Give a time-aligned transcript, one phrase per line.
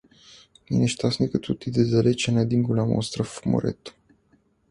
[0.71, 3.93] И нещастникът отиде далече на един голям остров в морето.